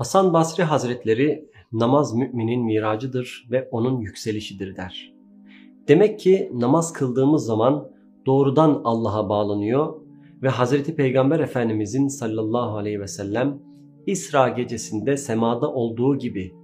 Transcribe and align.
Hasan 0.00 0.32
Basri 0.32 0.62
Hazretleri 0.62 1.50
namaz 1.72 2.14
müminin 2.14 2.64
miracıdır 2.64 3.48
ve 3.50 3.68
onun 3.70 4.00
yükselişidir 4.00 4.76
der. 4.76 5.14
Demek 5.88 6.18
ki 6.18 6.52
namaz 6.54 6.92
kıldığımız 6.92 7.46
zaman 7.46 7.88
doğrudan 8.26 8.80
Allah'a 8.84 9.28
bağlanıyor 9.28 9.94
ve 10.42 10.48
Hazreti 10.48 10.96
Peygamber 10.96 11.40
Efendimizin 11.40 12.08
sallallahu 12.08 12.76
aleyhi 12.76 13.00
ve 13.00 13.06
sellem 13.06 13.58
İsra 14.06 14.48
gecesinde 14.48 15.16
semada 15.16 15.72
olduğu 15.72 16.18
gibi 16.18 16.54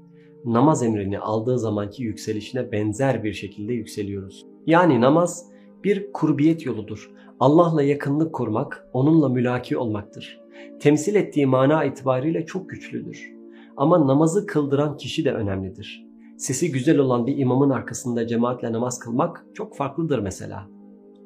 namaz 0.45 0.83
emrini 0.83 1.19
aldığı 1.19 1.59
zamanki 1.59 2.03
yükselişine 2.03 2.73
benzer 2.73 3.25
bir 3.25 3.33
şekilde 3.33 3.73
yükseliyoruz. 3.73 4.47
Yani 4.67 5.01
namaz 5.01 5.47
bir 5.85 6.13
kurbiyet 6.13 6.67
yoludur. 6.67 7.11
Allah'la 7.41 7.83
yakınlık 7.83 8.35
kurmak, 8.35 8.89
onunla 8.93 9.29
mülaki 9.29 9.79
olmaktır. 9.79 10.46
Temsil 10.81 11.15
ettiği 11.15 11.47
mana 11.47 11.85
itibariyle 11.85 12.47
çok 12.47 12.71
güçlüdür. 12.71 13.33
Ama 13.77 14.07
namazı 14.07 14.47
kıldıran 14.47 14.97
kişi 14.97 15.25
de 15.25 15.33
önemlidir. 15.33 16.07
Sesi 16.37 16.73
güzel 16.73 16.99
olan 16.99 17.27
bir 17.27 17.39
imamın 17.39 17.71
arkasında 17.71 18.27
cemaatle 18.27 18.73
namaz 18.73 18.99
kılmak 18.99 19.47
çok 19.55 19.77
farklıdır 19.77 20.19
mesela. 20.19 20.69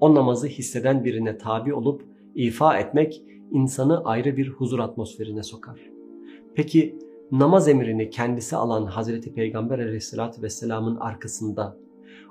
O 0.01 0.14
namazı 0.14 0.46
hisseden 0.46 1.04
birine 1.04 1.38
tabi 1.38 1.74
olup 1.74 2.04
ifa 2.34 2.78
etmek 2.78 3.23
insanı 3.51 4.04
ayrı 4.04 4.37
bir 4.37 4.48
huzur 4.48 4.78
atmosferine 4.78 5.42
sokar. 5.42 5.80
Peki 6.54 6.98
namaz 7.32 7.68
emrini 7.68 8.10
kendisi 8.10 8.56
alan 8.56 8.87
Hazreti 8.87 9.34
Peygamber 9.34 9.78
aleyhissalatü 9.78 10.42
vesselamın 10.42 10.96
arkasında 10.96 11.76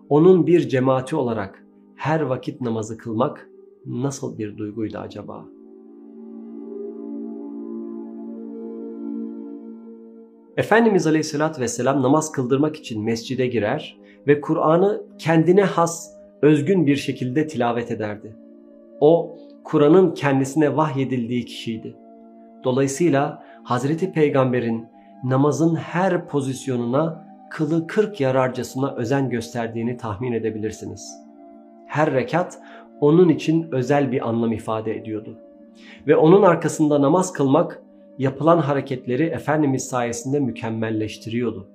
onun 0.10 0.48
bir 0.48 0.68
cemaati 0.68 1.16
olarak 1.16 1.66
her 1.96 2.22
vakit 2.22 2.62
namazı 2.62 2.98
kılmak 2.98 3.50
nasıl 3.86 4.38
bir 4.38 4.58
duyguydu 4.58 4.98
acaba? 4.98 5.46
Efendimiz 10.60 11.08
Aleyhisselatü 11.08 11.62
Vesselam 11.62 12.02
namaz 12.02 12.32
kıldırmak 12.32 12.76
için 12.76 13.04
mescide 13.04 13.48
girer 13.48 13.98
ve 14.28 14.42
Kur'an'ı 14.42 15.02
kendine 15.18 15.64
has, 15.64 16.14
özgün 16.42 16.86
bir 16.86 16.96
şekilde 16.96 17.48
tilavet 17.48 17.92
ederdi. 17.92 18.36
O, 19.00 19.38
Kur'an'ın 19.64 20.14
kendisine 20.14 20.76
vahyedildiği 20.76 21.46
kişiydi. 21.46 21.96
Dolayısıyla 22.64 23.44
Hazreti 23.64 24.12
Peygamber'in 24.12 24.88
namazın 25.24 25.76
her 25.76 26.28
pozisyonuna 26.28 27.26
kılı 27.50 27.88
kırk 27.88 28.22
yararcasına 28.22 28.96
özen 28.96 29.30
gösterdiğini 29.30 29.98
tahmin 29.98 30.32
edebilirsiniz. 30.32 31.14
Her 31.88 32.14
rekat 32.14 32.60
onun 33.02 33.30
için 33.30 33.68
özel 33.72 34.12
bir 34.12 34.30
anlam 34.30 34.52
ifade 34.52 34.98
ediyordu. 34.98 35.38
Ve 36.08 36.16
onun 36.16 36.42
arkasında 36.42 37.02
namaz 37.02 37.34
kılmak 37.34 37.84
yapılan 38.20 38.58
hareketleri 38.58 39.24
Efendimiz 39.24 39.84
sayesinde 39.84 40.40
mükemmelleştiriyordu. 40.40 41.68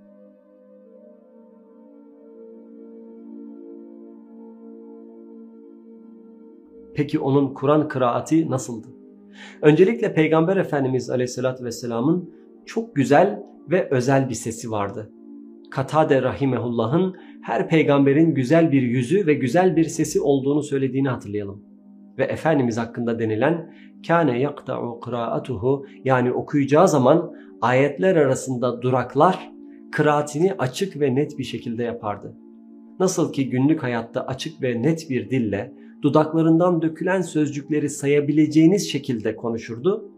Peki 6.95 7.19
onun 7.19 7.55
Kur'an 7.55 7.89
kıraati 7.89 8.51
nasıldı? 8.51 8.89
Öncelikle 9.63 10.15
Peygamber 10.15 10.57
Efendimiz 10.57 11.11
Aleyhisselatü 11.11 11.65
Vesselam'ın 11.65 12.31
çok 12.67 12.97
güzel 12.97 13.43
ve 13.71 13.89
özel 13.91 14.29
bir 14.29 14.35
sesi 14.35 14.71
vardı. 14.71 15.11
Katade 15.71 16.23
Rahimehullah'ın 16.23 17.17
her 17.43 17.69
peygamberin 17.69 18.35
güzel 18.35 18.73
bir 18.73 18.83
yüzü 18.83 19.27
ve 19.27 19.35
güzel 19.35 19.77
bir 19.77 19.85
sesi 19.85 20.21
olduğunu 20.21 20.63
söylediğini 20.63 21.09
hatırlayalım. 21.09 21.74
Ve 22.19 22.25
Efendimiz 22.25 22.79
hakkında 22.79 23.19
denilen 23.19 23.75
kâne 24.07 24.41
yakta'u 24.41 25.01
kıraatuhu 25.01 25.87
yani 26.05 26.33
okuyacağı 26.33 26.89
zaman 26.89 27.33
ayetler 27.61 28.17
arasında 28.17 28.83
duraklar 28.83 29.51
kıraatini 29.93 30.55
açık 30.59 31.01
ve 31.01 31.15
net 31.15 31.39
bir 31.39 31.45
şekilde 31.45 31.83
yapardı. 31.83 32.37
Nasıl 33.01 33.33
ki 33.33 33.51
günlük 33.51 33.83
hayatta 33.83 34.27
açık 34.27 34.63
ve 34.63 34.83
net 34.83 35.11
bir 35.11 35.31
dille 35.31 35.73
dudaklarından 36.03 36.83
dökülen 36.83 37.21
sözcükleri 37.21 37.91
sayabileceğiniz 37.91 38.91
şekilde 38.91 39.37
konuşurdu. 39.37 40.11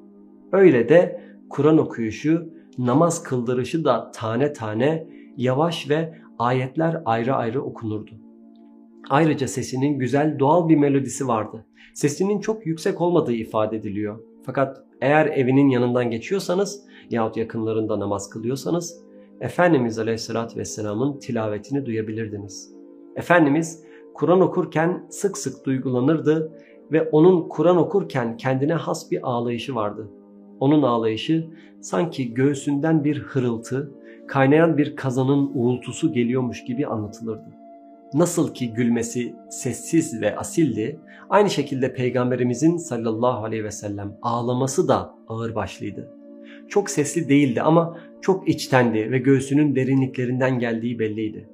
Öyle 0.52 0.88
de 0.88 1.20
Kur'an 1.50 1.78
okuyuşu, 1.78 2.52
namaz 2.78 3.22
kıldırışı 3.22 3.84
da 3.84 4.10
tane 4.10 4.52
tane, 4.52 5.06
yavaş 5.36 5.90
ve 5.90 6.14
ayetler 6.38 7.02
ayrı 7.04 7.34
ayrı 7.34 7.62
okunurdu. 7.62 8.25
Ayrıca 9.10 9.48
sesinin 9.48 9.98
güzel 9.98 10.38
doğal 10.38 10.68
bir 10.68 10.76
melodisi 10.76 11.28
vardı. 11.28 11.66
Sesinin 11.94 12.40
çok 12.40 12.66
yüksek 12.66 13.00
olmadığı 13.00 13.32
ifade 13.32 13.76
ediliyor. 13.76 14.18
Fakat 14.46 14.82
eğer 15.00 15.26
evinin 15.26 15.68
yanından 15.68 16.10
geçiyorsanız 16.10 16.82
yahut 17.10 17.36
yakınlarında 17.36 18.00
namaz 18.00 18.30
kılıyorsanız 18.30 19.00
Efendimiz 19.40 19.98
Aleyhisselatü 19.98 20.60
Vesselam'ın 20.60 21.18
tilavetini 21.18 21.86
duyabilirdiniz. 21.86 22.72
Efendimiz 23.16 23.84
Kur'an 24.14 24.40
okurken 24.40 25.06
sık 25.10 25.38
sık 25.38 25.66
duygulanırdı 25.66 26.52
ve 26.92 27.02
onun 27.02 27.48
Kur'an 27.48 27.76
okurken 27.76 28.36
kendine 28.36 28.74
has 28.74 29.10
bir 29.10 29.28
ağlayışı 29.30 29.74
vardı. 29.74 30.08
Onun 30.60 30.82
ağlayışı 30.82 31.50
sanki 31.80 32.34
göğsünden 32.34 33.04
bir 33.04 33.18
hırıltı, 33.18 33.92
kaynayan 34.28 34.78
bir 34.78 34.96
kazanın 34.96 35.50
uğultusu 35.54 36.12
geliyormuş 36.12 36.64
gibi 36.64 36.86
anlatılırdı. 36.86 37.65
Nasıl 38.14 38.54
ki 38.54 38.72
gülmesi 38.72 39.34
sessiz 39.50 40.20
ve 40.20 40.36
asildi, 40.36 41.00
aynı 41.30 41.50
şekilde 41.50 41.94
Peygamberimizin 41.94 42.76
sallallahu 42.76 43.44
aleyhi 43.44 43.64
ve 43.64 43.70
sellem 43.70 44.18
ağlaması 44.22 44.88
da 44.88 45.14
ağırbaşlıydı. 45.28 46.12
Çok 46.68 46.90
sesli 46.90 47.28
değildi 47.28 47.62
ama 47.62 47.98
çok 48.20 48.48
içtendi 48.48 49.10
ve 49.10 49.18
göğsünün 49.18 49.76
derinliklerinden 49.76 50.58
geldiği 50.58 50.98
belliydi. 50.98 51.48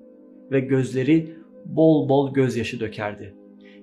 Ve 0.51 0.61
gözleri 0.61 1.37
bol 1.65 2.09
bol 2.09 2.35
gözyaşı 2.35 2.81
dökerdi. 2.81 3.35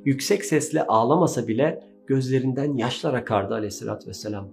Yüksek 0.06 0.46
sesle 0.46 0.88
ağlamasa 0.88 1.47
bile 1.47 1.84
gözlerinden 2.07 2.78
yaşlar 2.78 3.13
akardı 3.13 3.53
aleyhissalatü 3.53 4.07
vesselam. 4.07 4.50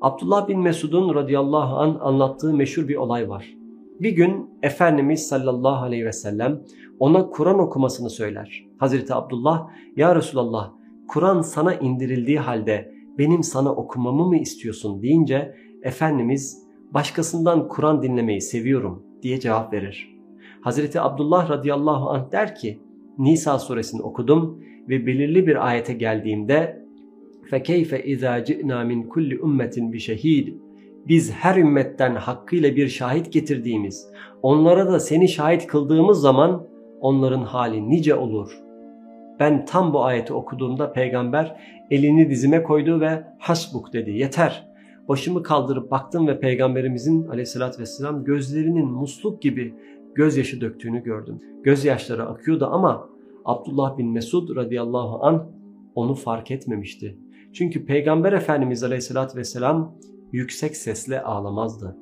Abdullah 0.00 0.48
bin 0.48 0.60
Mesud'un 0.60 1.14
radıyallahu 1.14 1.76
an 1.76 1.98
anlattığı 2.00 2.54
meşhur 2.54 2.88
bir 2.88 2.96
olay 2.96 3.28
var. 3.28 3.56
Bir 3.99 4.11
gün 4.11 4.49
Efendimiz 4.63 5.27
sallallahu 5.27 5.85
aleyhi 5.85 6.05
ve 6.05 6.11
sellem 6.11 6.61
ona 6.99 7.29
Kur'an 7.29 7.59
okumasını 7.59 8.09
söyler. 8.09 8.65
Hazreti 8.77 9.13
Abdullah, 9.13 9.69
Ya 9.95 10.15
Resulallah 10.15 10.71
Kur'an 11.07 11.41
sana 11.41 11.75
indirildiği 11.75 12.39
halde 12.39 12.91
benim 13.17 13.43
sana 13.43 13.75
okumamı 13.75 14.25
mı 14.25 14.37
istiyorsun 14.37 15.01
deyince 15.01 15.55
Efendimiz 15.83 16.63
başkasından 16.93 17.67
Kur'an 17.67 18.03
dinlemeyi 18.03 18.41
seviyorum 18.41 19.03
diye 19.21 19.39
cevap 19.39 19.73
verir. 19.73 20.17
Hazreti 20.61 21.01
Abdullah 21.01 21.49
radıyallahu 21.49 22.09
anh 22.09 22.31
der 22.31 22.55
ki 22.55 22.79
Nisa 23.17 23.59
suresini 23.59 24.01
okudum 24.01 24.63
ve 24.89 25.05
belirli 25.05 25.47
bir 25.47 25.67
ayete 25.67 25.93
geldiğimde 25.93 26.81
فَكَيْفَ 27.51 27.91
اِذَا 28.11 28.33
جِئْنَا 28.47 28.77
مِنْ 28.91 28.99
كُلِّ 29.13 29.29
اُمَّةٍ 29.45 29.75
بِشَهِيدٍ 29.93 30.47
biz 31.08 31.32
her 31.32 31.56
ümmetten 31.56 32.14
hakkıyla 32.14 32.76
bir 32.76 32.88
şahit 32.88 33.32
getirdiğimiz, 33.32 34.08
onlara 34.42 34.86
da 34.92 35.00
seni 35.00 35.28
şahit 35.28 35.66
kıldığımız 35.66 36.20
zaman 36.20 36.66
onların 37.00 37.42
hali 37.42 37.90
nice 37.90 38.14
olur. 38.14 38.58
Ben 39.40 39.64
tam 39.64 39.92
bu 39.92 40.04
ayeti 40.04 40.32
okuduğumda 40.32 40.92
peygamber 40.92 41.60
elini 41.90 42.30
dizime 42.30 42.62
koydu 42.62 43.00
ve 43.00 43.24
hasbuk 43.38 43.92
dedi 43.92 44.10
yeter. 44.10 44.68
Başımı 45.08 45.42
kaldırıp 45.42 45.90
baktım 45.90 46.26
ve 46.26 46.40
peygamberimizin 46.40 47.28
aleyhissalatü 47.28 47.80
vesselam 47.80 48.24
gözlerinin 48.24 48.86
musluk 48.86 49.42
gibi 49.42 49.74
gözyaşı 50.14 50.60
döktüğünü 50.60 51.02
gördüm. 51.02 51.40
Gözyaşları 51.62 52.26
akıyordu 52.26 52.68
ama 52.72 53.08
Abdullah 53.44 53.98
bin 53.98 54.12
Mesud 54.12 54.56
radıyallahu 54.56 55.26
an 55.26 55.46
onu 55.94 56.14
fark 56.14 56.50
etmemişti. 56.50 57.18
Çünkü 57.52 57.86
Peygamber 57.86 58.32
Efendimiz 58.32 58.84
Aleyhisselatü 58.84 59.38
Vesselam 59.38 59.94
yüksek 60.36 60.76
sesle 60.76 61.22
ağlamazdı. 61.22 61.96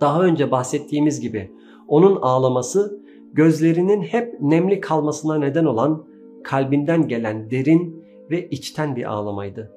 Daha 0.00 0.22
önce 0.22 0.50
bahsettiğimiz 0.50 1.20
gibi 1.20 1.52
onun 1.88 2.16
ağlaması 2.22 3.00
gözlerinin 3.32 4.02
hep 4.02 4.40
nemli 4.40 4.80
kalmasına 4.80 5.38
neden 5.38 5.64
olan 5.64 6.04
kalbinden 6.44 7.08
gelen 7.08 7.50
derin 7.50 8.04
ve 8.30 8.48
içten 8.48 8.96
bir 8.96 9.04
ağlamaydı. 9.12 9.72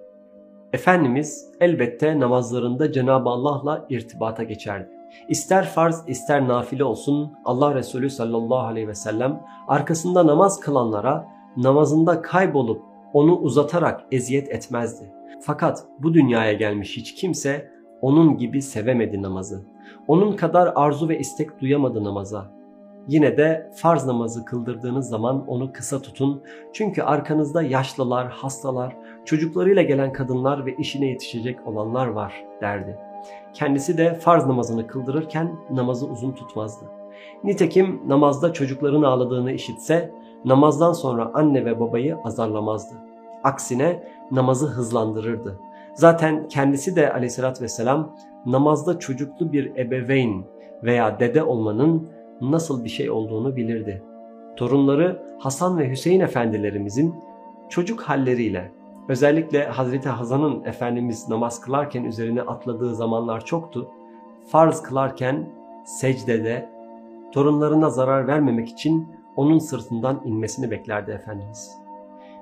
Efendimiz 0.74 1.46
elbette 1.60 2.20
namazlarında 2.20 2.92
Cenab-ı 2.92 3.30
Allah'la 3.30 3.86
irtibata 3.90 4.44
geçerdi. 4.44 4.90
İster 5.30 5.66
farz 5.66 6.04
ister 6.08 6.48
nafile 6.48 6.84
olsun 6.84 7.32
Allah 7.46 7.76
Resulü 7.76 8.10
sallallahu 8.10 8.68
aleyhi 8.68 8.88
ve 8.88 8.96
sellem 8.96 9.42
arkasında 9.68 10.28
namaz 10.28 10.60
kılanlara 10.60 11.28
namazında 11.58 12.22
kaybolup 12.22 12.82
onu 13.14 13.38
uzatarak 13.38 14.06
eziyet 14.12 14.50
etmezdi. 14.50 15.14
Fakat 15.42 15.84
bu 16.00 16.14
dünyaya 16.14 16.54
gelmiş 16.54 16.98
hiç 16.98 17.16
kimse 17.16 17.79
onun 18.02 18.38
gibi 18.38 18.62
sevemedi 18.62 19.22
namazı. 19.22 19.62
Onun 20.08 20.36
kadar 20.36 20.74
arzu 20.76 21.10
ve 21.10 21.20
istek 21.20 21.62
duyamadı 21.62 22.04
namaza. 22.04 22.52
Yine 23.08 23.38
de 23.38 23.72
farz 23.76 24.06
namazı 24.06 24.46
kıldırdığınız 24.46 25.10
zaman 25.10 25.48
onu 25.48 25.74
kısa 25.74 26.02
tutun. 26.02 26.44
Çünkü 26.74 27.02
arkanızda 27.02 27.62
yaşlılar, 27.62 28.30
hastalar, 28.30 28.96
çocuklarıyla 29.26 29.82
gelen 29.82 30.14
kadınlar 30.14 30.66
ve 30.66 30.76
işine 30.76 31.06
yetişecek 31.06 31.68
olanlar 31.68 32.08
var 32.08 32.46
derdi. 32.62 32.98
kendisi 33.54 33.98
de 33.98 34.14
farz 34.14 34.46
namazını 34.46 34.88
kıldırırken 34.88 35.56
namazı 35.72 36.08
uzun 36.08 36.32
tutmazdı. 36.32 36.86
Nitekim 37.44 38.02
namazda 38.08 38.54
çocukların 38.54 39.04
ağladığını 39.04 39.52
işitse 39.52 40.12
namazdan 40.46 40.94
sonra 40.94 41.32
anne 41.34 41.66
ve 41.66 41.80
babayı 41.80 42.18
azarlamazdı. 42.24 42.96
Aksine 43.44 44.04
namazı 44.32 44.68
hızlandırırdı. 44.68 45.60
Zaten 46.00 46.48
kendisi 46.48 46.96
de 46.96 47.14
aleyhissalatü 47.14 47.64
vesselam 47.64 48.16
namazda 48.46 49.00
çocuklu 49.00 49.54
bir 49.54 49.76
ebeveyn 49.76 50.46
veya 50.84 51.20
dede 51.20 51.44
olmanın 51.44 52.10
nasıl 52.42 52.84
bir 52.84 52.90
şey 52.90 53.10
olduğunu 53.10 53.56
bilirdi. 53.56 54.04
Torunları 54.56 55.24
Hasan 55.40 55.78
ve 55.78 55.90
Hüseyin 55.90 56.20
efendilerimizin 56.20 57.16
çocuk 57.70 58.02
halleriyle 58.02 58.72
özellikle 59.10 59.66
Hazreti 59.66 60.10
Hasan'ın 60.10 60.64
Efendimiz 60.64 61.30
namaz 61.30 61.62
kılarken 61.62 62.04
üzerine 62.04 62.42
atladığı 62.42 62.96
zamanlar 62.96 63.46
çoktu. 63.46 63.88
Farz 64.52 64.82
kılarken 64.82 65.50
secdede 65.86 66.70
torunlarına 67.32 67.90
zarar 67.90 68.28
vermemek 68.28 68.70
için 68.70 69.08
onun 69.36 69.60
sırtından 69.60 70.22
inmesini 70.26 70.72
beklerdi 70.72 71.12
Efendimiz. 71.12 71.72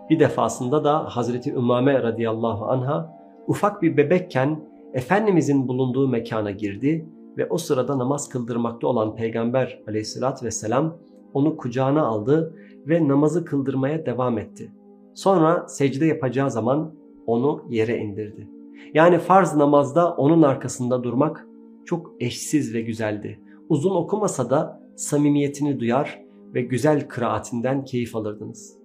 Bir 0.10 0.20
defasında 0.20 0.84
da 0.84 1.06
Hazreti 1.16 1.54
Ümame 1.54 2.04
radıyallahu 2.04 2.66
anha 2.66 3.17
ufak 3.48 3.82
bir 3.82 3.98
bebekken 3.98 4.68
Efendimizin 4.94 5.68
bulunduğu 5.68 6.08
mekana 6.08 6.52
girdi 6.52 7.10
ve 7.38 7.48
o 7.50 7.58
sırada 7.58 7.98
namaz 7.98 8.30
kıldırmakta 8.30 8.88
olan 8.88 9.16
Peygamber 9.16 9.84
aleyhissalatü 9.88 10.46
vesselam 10.46 10.98
onu 11.34 11.58
kucağına 11.58 12.06
aldı 12.06 12.56
ve 12.88 13.08
namazı 13.08 13.46
kıldırmaya 13.46 14.06
devam 14.06 14.38
etti. 14.38 14.72
Sonra 15.14 15.68
secde 15.68 16.06
yapacağı 16.06 16.52
zaman 16.52 16.94
onu 17.26 17.66
yere 17.70 17.98
indirdi. 17.98 18.50
Yani 18.94 19.18
farz 19.18 19.56
namazda 19.56 20.14
onun 20.14 20.42
arkasında 20.42 21.04
durmak 21.04 21.48
çok 21.86 22.12
eşsiz 22.20 22.74
ve 22.74 22.82
güzeldi. 22.82 23.40
Uzun 23.70 23.96
okumasa 23.96 24.50
da 24.50 24.82
samimiyetini 24.96 25.80
duyar 25.80 26.22
ve 26.54 26.62
güzel 26.62 27.08
kıraatinden 27.08 27.86
keyif 27.86 28.16
alırdınız. 28.16 28.78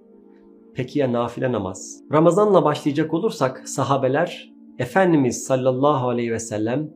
Peki 0.74 0.98
ya 0.98 1.12
nafile 1.12 1.52
namaz? 1.52 2.00
Ramazanla 2.12 2.64
başlayacak 2.64 3.14
olursak 3.14 3.68
sahabeler 3.68 4.51
Efendimiz 4.78 5.44
sallallahu 5.44 6.08
aleyhi 6.08 6.32
ve 6.32 6.38
sellem 6.38 6.90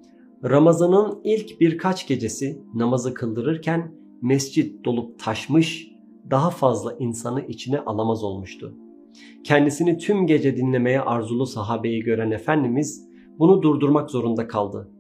Ramazan'ın 0.45 1.21
ilk 1.25 1.61
birkaç 1.61 2.09
gecesi 2.09 2.63
namazı 2.75 3.15
kıldırırken 3.15 3.93
mescit 4.23 4.85
dolup 4.85 5.19
taşmış, 5.19 5.89
daha 6.31 6.51
fazla 6.51 6.97
insanı 6.99 7.47
içine 7.47 7.81
alamaz 7.81 8.25
olmuştu. 8.25 8.75
Kendisini 9.45 9.99
tüm 9.99 10.27
gece 10.27 10.57
dinlemeye 10.57 11.01
arzulu 11.01 11.47
sahabeyi 11.47 12.03
gören 12.03 12.31
Efendimiz 12.31 13.09
bunu 13.39 13.63
durdurmak 13.63 14.11
zorunda 14.11 14.49
kaldı. 14.49 14.91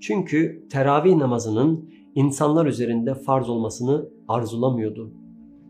Çünkü 0.00 0.66
teravih 0.70 1.14
namazının 1.14 1.90
insanlar 2.14 2.66
üzerinde 2.66 3.14
farz 3.14 3.48
olmasını 3.48 4.08
arzulamıyordu. 4.28 5.12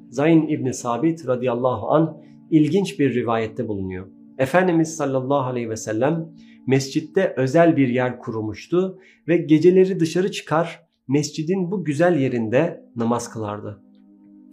Zayn 0.08 0.48
İbni 0.48 0.74
Sabit 0.74 1.26
radıyallahu 1.26 1.90
an 1.90 2.22
ilginç 2.50 2.98
bir 2.98 3.14
rivayette 3.14 3.68
bulunuyor. 3.68 4.06
Efendimiz 4.38 4.96
sallallahu 4.96 5.46
aleyhi 5.46 5.70
ve 5.70 5.76
sellem 5.76 6.28
mescitte 6.66 7.34
özel 7.36 7.76
bir 7.76 7.88
yer 7.88 8.18
kurmuştu 8.18 8.98
ve 9.28 9.36
geceleri 9.36 10.00
dışarı 10.00 10.30
çıkar 10.30 10.82
mescidin 11.08 11.70
bu 11.70 11.84
güzel 11.84 12.16
yerinde 12.16 12.84
namaz 12.96 13.30
kılardı. 13.30 13.82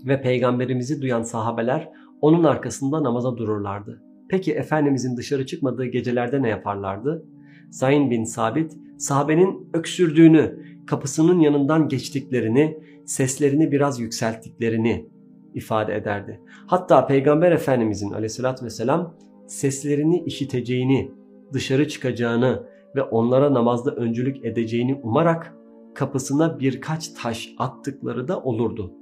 Ve 0.06 0.22
peygamberimizi 0.22 1.02
duyan 1.02 1.24
sahabeler 1.24 1.90
onun 2.22 2.44
arkasında 2.44 3.04
namaza 3.04 3.38
dururlardı. 3.38 4.02
Peki 4.30 4.54
Efendimizin 4.54 5.18
dışarı 5.18 5.46
çıkmadığı 5.46 5.86
gecelerde 5.86 6.42
ne 6.42 6.50
yaparlardı? 6.50 7.26
Zayn 7.70 8.12
bin 8.12 8.24
Sabit 8.24 8.78
sahabenin 8.98 9.70
öksürdüğünü, 9.74 10.60
kapısının 10.88 11.40
yanından 11.40 11.88
geçtiklerini, 11.88 12.78
seslerini 13.06 13.72
biraz 13.72 14.00
yükselttiklerini 14.00 15.10
ifade 15.54 15.96
ederdi. 15.96 16.42
Hatta 16.68 17.08
Peygamber 17.08 17.52
Efendimizin 17.52 18.12
aleyhissalatü 18.12 18.66
vesselam 18.66 19.16
seslerini 19.48 20.24
işiteceğini, 20.24 21.12
dışarı 21.54 21.88
çıkacağını 21.88 22.64
ve 22.96 23.04
onlara 23.04 23.54
namazda 23.54 23.96
öncülük 23.96 24.46
edeceğini 24.46 25.00
umarak 25.04 25.54
kapısına 25.96 26.60
birkaç 26.60 27.08
taş 27.08 27.50
attıkları 27.58 28.28
da 28.28 28.40
olurdu. 28.42 28.94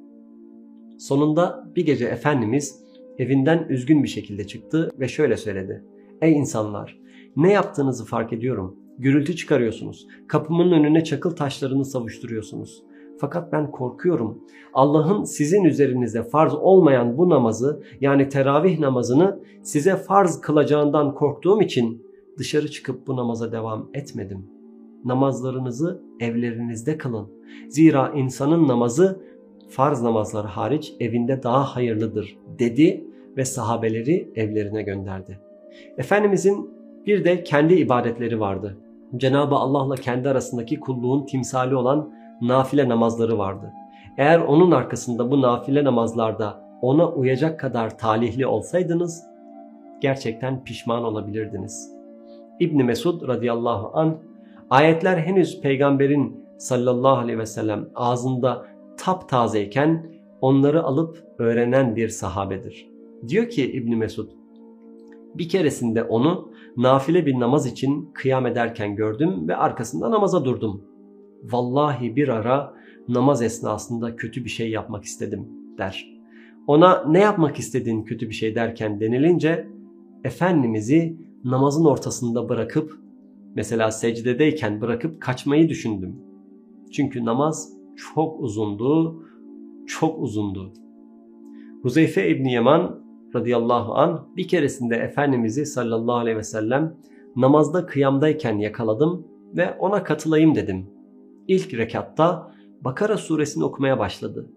Sonunda 0.99 1.71
bir 1.75 1.85
gece 1.85 2.05
Efendimiz 2.05 2.83
evinden 3.17 3.65
üzgün 3.69 4.03
bir 4.03 4.07
şekilde 4.07 4.47
çıktı 4.47 4.91
ve 4.99 5.07
şöyle 5.07 5.37
söyledi. 5.37 5.83
Ey 6.21 6.33
insanlar 6.33 6.99
ne 7.35 7.51
yaptığınızı 7.51 8.05
fark 8.05 8.33
ediyorum. 8.33 8.75
Gürültü 8.99 9.35
çıkarıyorsunuz. 9.35 10.07
Kapımın 10.27 10.71
önüne 10.71 11.03
çakıl 11.03 11.35
taşlarını 11.35 11.85
savuşturuyorsunuz. 11.85 12.83
Fakat 13.19 13.51
ben 13.51 13.71
korkuyorum. 13.71 14.43
Allah'ın 14.73 15.23
sizin 15.23 15.63
üzerinize 15.63 16.23
farz 16.23 16.53
olmayan 16.53 17.17
bu 17.17 17.29
namazı 17.29 17.83
yani 18.01 18.29
teravih 18.29 18.79
namazını 18.79 19.39
size 19.63 19.95
farz 19.95 20.41
kılacağından 20.41 21.15
korktuğum 21.15 21.61
için 21.61 22.06
dışarı 22.37 22.71
çıkıp 22.71 23.07
bu 23.07 23.15
namaza 23.15 23.51
devam 23.51 23.89
etmedim. 23.93 24.49
Namazlarınızı 25.05 26.01
evlerinizde 26.19 26.97
kılın. 26.97 27.27
Zira 27.69 28.11
insanın 28.15 28.67
namazı 28.67 29.21
farz 29.69 30.01
namazları 30.01 30.47
hariç 30.47 30.93
evinde 30.99 31.43
daha 31.43 31.63
hayırlıdır 31.63 32.37
dedi 32.59 33.07
ve 33.37 33.45
sahabeleri 33.45 34.31
evlerine 34.35 34.81
gönderdi. 34.83 35.39
Efendimizin 35.97 36.69
bir 37.05 37.23
de 37.23 37.43
kendi 37.43 37.73
ibadetleri 37.73 38.39
vardı. 38.39 38.77
Cenab-ı 39.17 39.55
Allah'la 39.55 39.95
kendi 39.95 40.29
arasındaki 40.29 40.79
kulluğun 40.79 41.25
timsali 41.25 41.75
olan 41.75 42.13
nafile 42.41 42.89
namazları 42.89 43.37
vardı. 43.37 43.73
Eğer 44.17 44.39
onun 44.39 44.71
arkasında 44.71 45.31
bu 45.31 45.41
nafile 45.41 45.83
namazlarda 45.83 46.67
ona 46.81 47.09
uyacak 47.09 47.59
kadar 47.59 47.97
talihli 47.97 48.47
olsaydınız 48.47 49.23
gerçekten 50.01 50.63
pişman 50.63 51.03
olabilirdiniz. 51.03 51.96
İbni 52.59 52.83
Mesud 52.83 53.27
radıyallahu 53.27 53.97
an 53.97 54.17
ayetler 54.69 55.17
henüz 55.17 55.61
peygamberin 55.61 56.43
sallallahu 56.57 57.17
aleyhi 57.17 57.39
ve 57.39 57.45
sellem 57.45 57.89
ağzında 57.95 58.67
taptazeyken 58.97 60.11
onları 60.41 60.83
alıp 60.83 61.23
öğrenen 61.37 61.95
bir 61.95 62.09
sahabedir. 62.09 62.89
Diyor 63.27 63.49
ki 63.49 63.71
İbni 63.71 63.95
Mesud 63.95 64.29
bir 65.35 65.49
keresinde 65.49 66.03
onu 66.03 66.51
nafile 66.77 67.25
bir 67.25 67.39
namaz 67.39 67.67
için 67.67 68.09
kıyam 68.13 68.45
ederken 68.45 68.95
gördüm 68.95 69.47
ve 69.47 69.55
arkasında 69.55 70.11
namaza 70.11 70.45
durdum. 70.45 70.81
Vallahi 71.43 72.15
bir 72.15 72.27
ara 72.27 72.73
namaz 73.07 73.41
esnasında 73.41 74.15
kötü 74.15 74.45
bir 74.45 74.49
şey 74.49 74.69
yapmak 74.69 75.03
istedim 75.03 75.47
der. 75.77 76.17
Ona 76.67 77.05
ne 77.07 77.19
yapmak 77.19 77.59
istediğin 77.59 78.03
kötü 78.03 78.29
bir 78.29 78.33
şey 78.33 78.55
derken 78.55 78.99
denilince 78.99 79.67
Efendimiz'i 80.23 81.17
namazın 81.51 81.85
ortasında 81.85 82.49
bırakıp 82.49 82.99
mesela 83.55 83.91
secdedeyken 83.91 84.81
bırakıp 84.81 85.21
kaçmayı 85.21 85.69
düşündüm. 85.69 86.15
Çünkü 86.91 87.25
namaz 87.25 87.73
çok 87.95 88.41
uzundu, 88.41 89.23
çok 89.87 90.19
uzundu. 90.19 90.73
Huzeyfe 91.81 92.29
İbni 92.29 92.53
Yaman 92.53 93.03
radıyallahu 93.35 93.95
an 93.95 94.27
bir 94.37 94.47
keresinde 94.47 94.95
Efendimiz'i 94.95 95.65
sallallahu 95.65 96.15
aleyhi 96.15 96.37
ve 96.37 96.43
sellem 96.43 96.97
namazda 97.35 97.85
kıyamdayken 97.85 98.57
yakaladım 98.57 99.27
ve 99.57 99.77
ona 99.79 100.03
katılayım 100.03 100.55
dedim. 100.55 100.85
İlk 101.47 101.73
rekatta 101.73 102.51
Bakara 102.81 103.17
suresini 103.17 103.63
okumaya 103.63 103.99
başladı. 103.99 104.49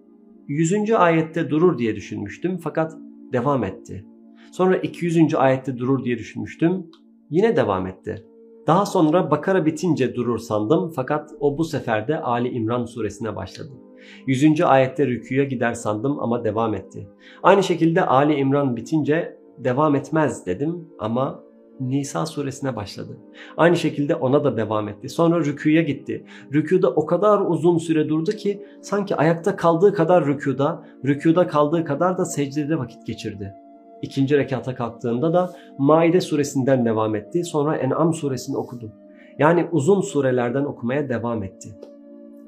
Yüzüncü 0.48 0.94
ayette 0.94 1.50
durur 1.50 1.78
diye 1.78 1.96
düşünmüştüm 1.96 2.58
fakat 2.58 2.96
devam 3.32 3.64
etti. 3.64 4.04
Sonra 4.50 4.76
200. 4.76 5.34
ayette 5.34 5.78
durur 5.78 6.04
diye 6.04 6.18
düşünmüştüm. 6.18 6.86
Yine 7.30 7.56
devam 7.56 7.86
etti. 7.86 8.24
Daha 8.66 8.86
sonra 8.86 9.30
Bakara 9.30 9.66
bitince 9.66 10.14
durur 10.14 10.38
sandım 10.38 10.92
fakat 10.96 11.30
o 11.40 11.58
bu 11.58 11.64
sefer 11.64 12.08
de 12.08 12.20
Ali 12.20 12.48
İmran 12.48 12.84
suresine 12.84 13.36
başladı. 13.36 13.72
100. 14.26 14.60
ayette 14.60 15.06
rüküye 15.06 15.44
gider 15.44 15.72
sandım 15.72 16.20
ama 16.20 16.44
devam 16.44 16.74
etti. 16.74 17.08
Aynı 17.42 17.62
şekilde 17.62 18.06
Ali 18.06 18.34
İmran 18.34 18.76
bitince 18.76 19.38
devam 19.58 19.94
etmez 19.94 20.46
dedim 20.46 20.88
ama 20.98 21.42
Nisa 21.80 22.26
suresine 22.26 22.76
başladı. 22.76 23.18
Aynı 23.56 23.76
şekilde 23.76 24.14
ona 24.14 24.44
da 24.44 24.56
devam 24.56 24.88
etti. 24.88 25.08
Sonra 25.08 25.40
rüküye 25.40 25.82
gitti. 25.82 26.24
Rüküda 26.52 26.90
o 26.90 27.06
kadar 27.06 27.40
uzun 27.40 27.78
süre 27.78 28.08
durdu 28.08 28.30
ki 28.30 28.62
sanki 28.82 29.16
ayakta 29.16 29.56
kaldığı 29.56 29.94
kadar 29.94 30.26
rüküda, 30.26 30.84
rüküda 31.04 31.46
kaldığı 31.46 31.84
kadar 31.84 32.18
da 32.18 32.24
secdede 32.24 32.78
vakit 32.78 33.06
geçirdi. 33.06 33.54
İkinci 34.02 34.38
rekata 34.38 34.74
kalktığında 34.74 35.32
da 35.32 35.52
Maide 35.78 36.20
suresinden 36.20 36.84
devam 36.84 37.14
etti. 37.14 37.44
Sonra 37.44 37.76
En'am 37.76 38.14
suresini 38.14 38.56
okudu. 38.56 38.92
Yani 39.38 39.66
uzun 39.72 40.00
surelerden 40.00 40.64
okumaya 40.64 41.08
devam 41.08 41.42
etti. 41.42 41.68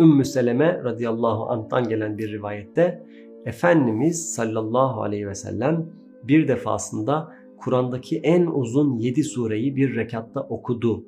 Ümmü 0.00 0.24
Seleme 0.24 0.84
radıyallahu 0.84 1.44
anh'tan 1.50 1.88
gelen 1.88 2.18
bir 2.18 2.32
rivayette 2.32 3.06
Efendimiz 3.46 4.34
sallallahu 4.34 5.02
aleyhi 5.02 5.28
ve 5.28 5.34
sellem 5.34 5.86
bir 6.22 6.48
defasında 6.48 7.32
Kur'an'daki 7.56 8.18
en 8.18 8.46
uzun 8.46 8.98
yedi 8.98 9.24
sureyi 9.24 9.76
bir 9.76 9.96
rekatta 9.96 10.40
okudu 10.40 11.04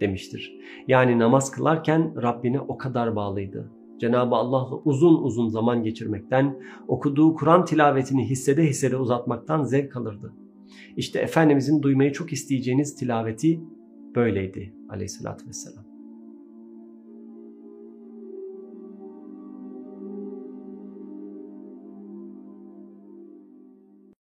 demiştir. 0.00 0.52
Yani 0.88 1.18
namaz 1.18 1.50
kılarken 1.50 2.22
Rabbine 2.22 2.60
o 2.60 2.78
kadar 2.78 3.16
bağlıydı. 3.16 3.70
Cenab-ı 4.00 4.34
Allah'la 4.34 4.76
uzun 4.84 5.22
uzun 5.22 5.48
zaman 5.48 5.82
geçirmekten, 5.82 6.58
okuduğu 6.88 7.34
Kur'an 7.34 7.64
tilavetini 7.64 8.28
hissede 8.28 8.62
hissede 8.62 8.96
uzatmaktan 8.96 9.62
zevk 9.62 9.96
alırdı. 9.96 10.32
İşte 10.96 11.18
Efendimizin 11.18 11.82
duymayı 11.82 12.12
çok 12.12 12.32
isteyeceğiniz 12.32 12.96
tilaveti 12.96 13.60
böyleydi 14.14 14.74
aleyhissalatü 14.88 15.48
vesselam. 15.48 15.85